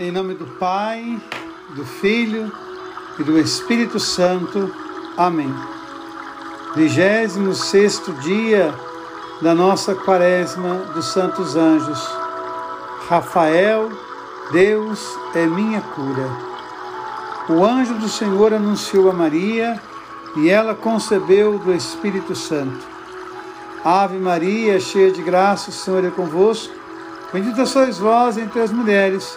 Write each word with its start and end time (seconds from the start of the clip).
Em 0.00 0.12
nome 0.12 0.34
do 0.34 0.46
Pai, 0.46 1.20
do 1.70 1.84
Filho 1.84 2.52
e 3.18 3.24
do 3.24 3.36
Espírito 3.36 3.98
Santo. 3.98 4.72
Amém. 5.16 5.52
26 6.76 8.02
dia 8.22 8.72
da 9.42 9.56
nossa 9.56 9.96
Quaresma 9.96 10.76
dos 10.94 11.06
Santos 11.06 11.56
Anjos. 11.56 11.98
Rafael, 13.08 13.90
Deus 14.52 15.18
é 15.34 15.44
minha 15.44 15.80
cura. 15.80 16.30
O 17.48 17.64
anjo 17.64 17.94
do 17.94 18.08
Senhor 18.08 18.54
anunciou 18.54 19.10
a 19.10 19.12
Maria 19.12 19.82
e 20.36 20.48
ela 20.48 20.76
concebeu 20.76 21.58
do 21.58 21.74
Espírito 21.74 22.36
Santo. 22.36 22.86
Ave 23.84 24.16
Maria, 24.16 24.78
cheia 24.78 25.10
de 25.10 25.22
graça, 25.22 25.70
o 25.70 25.72
Senhor 25.72 26.04
é 26.04 26.10
convosco. 26.10 26.72
Bendita 27.32 27.66
sois 27.66 27.98
vós 27.98 28.38
entre 28.38 28.60
as 28.60 28.70
mulheres 28.70 29.36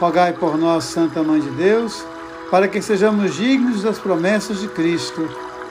Rogai 0.00 0.32
por 0.32 0.56
nós, 0.56 0.84
Santa 0.84 1.22
Mãe 1.22 1.42
de 1.42 1.50
Deus, 1.50 2.02
para 2.50 2.66
que 2.66 2.80
sejamos 2.80 3.34
dignos 3.34 3.82
das 3.82 3.98
promessas 3.98 4.58
de 4.58 4.66
Cristo. 4.66 5.28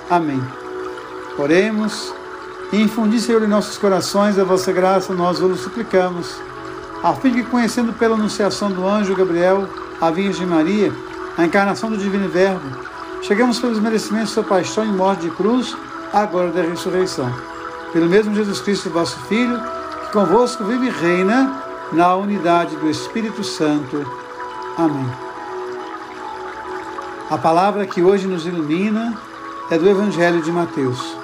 Amém. 0.07 0.39
Oremos 1.35 2.13
e 2.71 2.79
infundi, 2.79 3.19
Senhor, 3.19 3.41
em 3.41 3.47
nossos 3.47 3.79
corações 3.79 4.37
a 4.37 4.43
vossa 4.43 4.71
graça, 4.71 5.15
nós 5.15 5.39
vos 5.39 5.61
suplicamos, 5.61 6.39
a 7.01 7.11
fim 7.15 7.31
de 7.31 7.43
que, 7.43 7.49
conhecendo 7.49 7.91
pela 7.91 8.13
anunciação 8.13 8.69
do 8.69 8.87
anjo 8.87 9.15
Gabriel, 9.15 9.67
a 9.99 10.11
Virgem 10.11 10.45
Maria, 10.45 10.93
a 11.35 11.43
encarnação 11.43 11.89
do 11.89 11.97
Divino 11.97 12.29
Verbo, 12.29 12.69
chegamos 13.23 13.57
pelos 13.57 13.79
merecimentos 13.79 14.29
sua 14.29 14.43
paixão 14.43 14.85
e 14.85 14.89
morte 14.89 15.23
de 15.23 15.31
cruz, 15.31 15.75
agora 16.13 16.51
da 16.51 16.61
ressurreição. 16.61 17.33
Pelo 17.91 18.07
mesmo 18.07 18.35
Jesus 18.35 18.61
Cristo, 18.61 18.91
vosso 18.91 19.17
Filho, 19.21 19.59
que 20.05 20.11
convosco 20.13 20.63
vive 20.65 20.85
e 20.85 20.91
reina 20.91 21.68
na 21.91 22.15
unidade 22.15 22.75
do 22.75 22.89
Espírito 22.89 23.43
Santo. 23.43 24.05
Amém. 24.77 25.09
A 27.29 27.37
palavra 27.37 27.85
que 27.85 28.01
hoje 28.01 28.27
nos 28.27 28.45
ilumina 28.45 29.17
é 29.69 29.77
do 29.77 29.89
Evangelho 29.89 30.41
de 30.41 30.51
Mateus. 30.51 31.15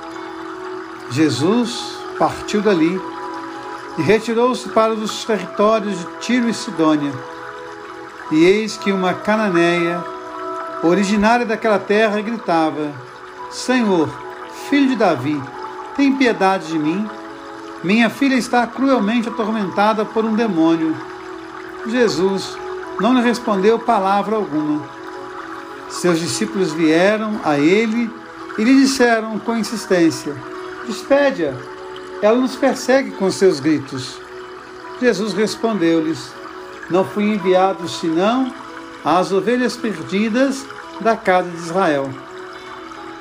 Jesus 1.09 1.97
partiu 2.17 2.61
dali 2.61 3.01
e 3.97 4.01
retirou-se 4.01 4.69
para 4.69 4.93
os 4.93 5.23
territórios 5.23 5.97
de 5.97 6.05
Tiro 6.19 6.49
e 6.49 6.53
Sidônia. 6.53 7.13
E 8.31 8.43
eis 8.43 8.75
que 8.75 8.91
uma 8.91 9.13
cananeia, 9.13 10.03
originária 10.83 11.45
daquela 11.45 11.79
terra, 11.79 12.21
gritava: 12.21 12.91
Senhor, 13.49 14.09
filho 14.69 14.89
de 14.89 14.95
Davi, 14.95 15.41
tem 15.95 16.15
piedade 16.15 16.67
de 16.67 16.79
mim. 16.79 17.07
Minha 17.85 18.09
filha 18.09 18.33
está 18.33 18.65
cruelmente 18.65 19.29
atormentada 19.29 20.03
por 20.03 20.25
um 20.25 20.35
demônio. 20.35 20.97
Jesus 21.85 22.57
não 22.99 23.13
lhe 23.13 23.21
respondeu 23.21 23.77
palavra 23.77 24.37
alguma. 24.37 24.81
Seus 25.87 26.19
discípulos 26.19 26.73
vieram 26.73 27.39
a 27.43 27.59
ele 27.59 28.11
e 28.57 28.63
lhe 28.63 28.75
disseram 28.81 29.37
com 29.37 29.55
insistência: 29.55 30.35
Despede-a, 30.87 31.53
ela 32.23 32.39
nos 32.39 32.55
persegue 32.55 33.11
com 33.11 33.29
seus 33.29 33.59
gritos. 33.59 34.19
Jesus 34.99 35.33
respondeu-lhes: 35.33 36.33
Não 36.89 37.05
fui 37.05 37.35
enviado 37.35 37.87
senão 37.87 38.51
às 39.03 39.31
ovelhas 39.31 39.77
perdidas 39.77 40.65
da 41.01 41.15
casa 41.15 41.51
de 41.51 41.57
Israel. 41.57 42.09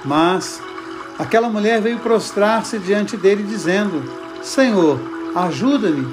Mas 0.06 0.58
aquela 1.18 1.50
mulher 1.50 1.82
veio 1.82 1.98
prostrar-se 1.98 2.78
diante 2.78 3.14
dele, 3.14 3.42
dizendo: 3.42 4.23
Senhor, 4.44 5.00
ajuda-me. 5.34 6.06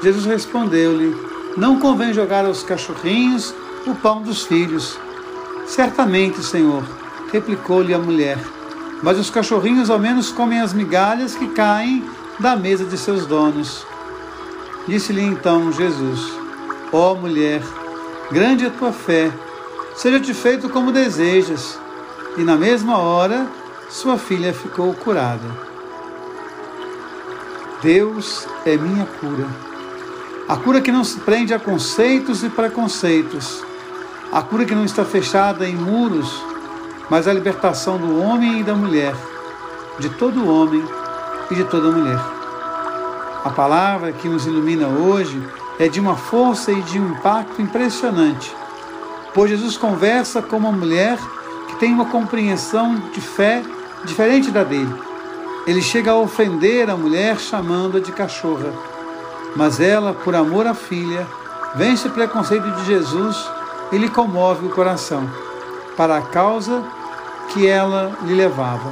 Jesus 0.00 0.24
respondeu-lhe: 0.24 1.12
Não 1.56 1.80
convém 1.80 2.12
jogar 2.14 2.46
aos 2.46 2.62
cachorrinhos 2.62 3.52
o 3.84 3.96
pão 3.96 4.22
dos 4.22 4.44
filhos. 4.44 4.96
Certamente, 5.66 6.40
Senhor, 6.40 6.84
replicou-lhe 7.32 7.92
a 7.92 7.98
mulher. 7.98 8.38
Mas 9.02 9.18
os 9.18 9.28
cachorrinhos 9.28 9.90
ao 9.90 9.98
menos 9.98 10.30
comem 10.30 10.60
as 10.60 10.72
migalhas 10.72 11.34
que 11.34 11.48
caem 11.48 12.04
da 12.38 12.54
mesa 12.54 12.84
de 12.84 12.96
seus 12.96 13.26
donos. 13.26 13.84
Disse-lhe 14.86 15.22
então 15.22 15.72
Jesus: 15.72 16.32
Ó 16.92 17.12
oh, 17.12 17.16
mulher, 17.16 17.60
grande 18.30 18.66
é 18.66 18.68
a 18.68 18.70
tua 18.70 18.92
fé, 18.92 19.32
seja-te 19.96 20.32
feito 20.32 20.68
como 20.68 20.92
desejas. 20.92 21.76
E 22.36 22.44
na 22.44 22.54
mesma 22.54 22.98
hora, 22.98 23.48
sua 23.90 24.16
filha 24.16 24.54
ficou 24.54 24.94
curada. 24.94 25.67
Deus 27.82 28.44
é 28.66 28.76
minha 28.76 29.06
cura. 29.06 29.46
A 30.48 30.56
cura 30.56 30.80
que 30.80 30.90
não 30.90 31.04
se 31.04 31.20
prende 31.20 31.54
a 31.54 31.60
conceitos 31.60 32.42
e 32.42 32.48
preconceitos. 32.48 33.62
A 34.32 34.42
cura 34.42 34.64
que 34.64 34.74
não 34.74 34.84
está 34.84 35.04
fechada 35.04 35.68
em 35.68 35.76
muros, 35.76 36.42
mas 37.08 37.28
a 37.28 37.32
libertação 37.32 37.96
do 37.96 38.20
homem 38.20 38.60
e 38.60 38.64
da 38.64 38.74
mulher, 38.74 39.14
de 39.98 40.08
todo 40.10 40.48
homem 40.48 40.84
e 41.50 41.54
de 41.54 41.64
toda 41.64 41.92
mulher. 41.92 42.20
A 43.44 43.50
palavra 43.50 44.12
que 44.12 44.28
nos 44.28 44.44
ilumina 44.44 44.88
hoje 44.88 45.40
é 45.78 45.86
de 45.86 46.00
uma 46.00 46.16
força 46.16 46.72
e 46.72 46.82
de 46.82 46.98
um 46.98 47.12
impacto 47.12 47.62
impressionante, 47.62 48.54
pois 49.32 49.50
Jesus 49.50 49.76
conversa 49.76 50.42
com 50.42 50.56
uma 50.56 50.72
mulher 50.72 51.16
que 51.68 51.76
tem 51.76 51.94
uma 51.94 52.06
compreensão 52.06 52.96
de 53.12 53.20
fé 53.20 53.62
diferente 54.04 54.50
da 54.50 54.64
dele 54.64 55.07
ele 55.68 55.82
chega 55.82 56.12
a 56.12 56.16
ofender 56.16 56.88
a 56.88 56.96
mulher 56.96 57.38
chamando-a 57.38 58.00
de 58.00 58.10
cachorra. 58.10 58.72
Mas 59.54 59.78
ela, 59.80 60.14
por 60.14 60.34
amor 60.34 60.66
à 60.66 60.72
filha, 60.72 61.26
vence 61.74 62.08
o 62.08 62.10
preconceito 62.10 62.70
de 62.70 62.86
Jesus 62.86 63.46
e 63.92 63.98
lhe 63.98 64.08
comove 64.08 64.64
o 64.64 64.70
coração, 64.70 65.28
para 65.94 66.16
a 66.16 66.22
causa 66.22 66.82
que 67.50 67.66
ela 67.66 68.16
lhe 68.22 68.34
levava. 68.34 68.90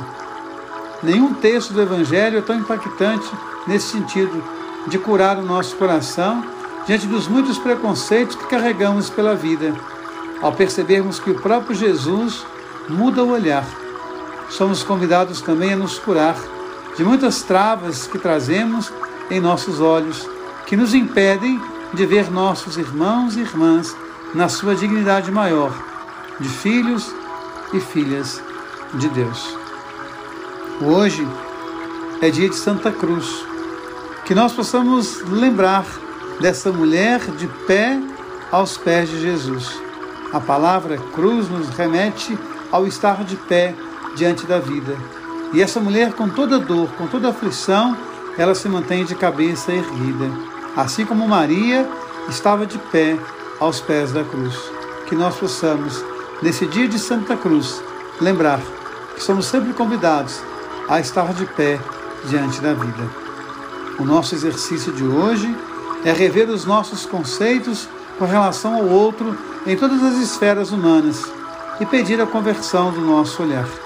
Nenhum 1.03 1.33
texto 1.33 1.73
do 1.73 1.81
Evangelho 1.81 2.39
é 2.39 2.43
tão 2.43 2.57
impactante 2.57 3.27
nesse 3.67 3.93
sentido, 3.93 4.45
de 4.87 4.99
curar 4.99 5.39
o 5.39 5.43
nosso 5.47 5.77
coração 5.77 6.45
diante 6.87 7.07
dos 7.07 7.27
muitos 7.27 7.57
preconceitos 7.57 8.37
que 8.37 8.49
carregamos 8.49 9.09
pela 9.09 9.35
vida, 9.35 9.75
ao 10.43 10.53
percebermos 10.53 11.19
que 11.19 11.31
o 11.31 11.41
próprio 11.41 11.75
Jesus 11.75 12.45
muda 12.87 13.25
o 13.25 13.31
olhar. 13.31 13.65
Somos 14.51 14.83
convidados 14.83 15.41
também 15.41 15.73
a 15.73 15.77
nos 15.77 15.99
curar 15.99 16.37
de 16.97 17.05
muitas 17.05 17.43
travas 17.43 18.07
que 18.07 18.19
trazemos 18.19 18.93
em 19.31 19.39
nossos 19.39 19.81
olhos, 19.81 20.29
que 20.67 20.77
nos 20.77 20.95
impedem 20.95 21.61
de 21.93 22.07
ver 22.07 22.31
nossos 22.31 22.79
irmãos 22.79 23.37
e 23.37 23.41
irmãs 23.41 23.95
na 24.35 24.49
sua 24.49 24.75
dignidade 24.75 25.31
maior, 25.31 25.73
de 26.41 26.49
filhos 26.49 27.15
e 27.73 27.81
filhas 27.81 28.43
de 28.95 29.09
Deus. 29.09 29.57
Hoje 30.81 31.27
é 32.23 32.31
dia 32.31 32.49
de 32.49 32.57
Santa 32.57 32.91
Cruz, 32.91 33.45
que 34.25 34.35
nós 34.35 34.53
possamos 34.53 35.23
lembrar 35.23 35.85
dessa 36.41 36.73
mulher 36.73 37.21
de 37.33 37.47
pé 37.67 38.01
aos 38.51 38.77
pés 38.77 39.09
de 39.09 39.21
Jesus. 39.21 39.81
A 40.33 40.41
palavra 40.41 40.97
cruz 41.15 41.49
nos 41.49 41.69
remete 41.69 42.39
ao 42.73 42.87
estar 42.87 43.23
de 43.23 43.37
pé 43.37 43.75
diante 44.17 44.47
da 44.47 44.59
vida 44.59 44.97
e 45.53 45.63
essa 45.63 45.81
mulher, 45.81 46.13
com 46.13 46.29
toda 46.29 46.59
dor, 46.59 46.89
com 46.99 47.07
toda 47.07 47.29
aflição, 47.29 47.97
ela 48.37 48.55
se 48.55 48.69
mantém 48.69 49.05
de 49.05 49.15
cabeça 49.15 49.73
erguida, 49.73 50.31
assim 50.77 51.07
como 51.07 51.29
Maria 51.29 51.89
estava 52.29 52.67
de 52.67 52.79
pé 52.79 53.17
aos 53.61 53.81
pés 53.81 54.13
da 54.13 54.25
cruz. 54.25 54.55
que 55.07 55.15
nós 55.15 55.37
possamos, 55.37 56.05
nesse 56.43 56.67
dia 56.67 56.89
de 56.89 56.99
Santa 56.99 57.37
Cruz, 57.37 57.81
lembrar 58.21 58.61
que 59.15 59.23
somos 59.23 59.47
sempre 59.47 59.73
convidados 59.73 60.41
a 60.89 60.99
estar 60.99 61.33
de 61.33 61.47
pé 61.47 61.79
diante 62.29 62.61
da 62.61 62.75
vida. 62.75 63.09
O 64.01 64.05
nosso 64.05 64.35
exercício 64.35 64.93
de 64.93 65.05
hoje 65.05 65.57
é 66.05 66.13
rever 66.13 66.51
os 66.51 66.65
nossos 66.65 67.07
conceitos 67.07 67.89
com 68.19 68.25
relação 68.25 68.75
ao 68.75 68.85
outro 68.85 69.39
em 69.65 69.77
todas 69.77 70.03
as 70.03 70.19
esferas 70.19 70.73
humanas 70.73 71.23
e 71.81 71.87
pedir 71.87 72.21
a 72.21 72.27
conversão 72.27 72.93
do 72.93 73.01
nosso 73.01 73.45
olhar. 73.45 73.86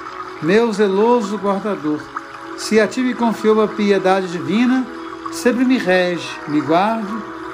meu 0.41 0.71
zeloso 0.73 1.37
guardador, 1.37 1.99
se 2.57 2.79
a 2.79 2.87
ti 2.87 3.01
me 3.01 3.13
confiou 3.13 3.61
a 3.61 3.67
piedade 3.67 4.27
divina, 4.27 4.85
sempre 5.31 5.63
me 5.63 5.77
rege, 5.77 6.27
me 6.47 6.61
guarde, 6.61 7.13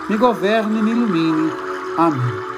me 0.09 0.17
governe 0.17 0.79
e 0.79 0.83
me 0.83 0.91
ilumine. 0.91 1.51
Amém. 1.97 2.56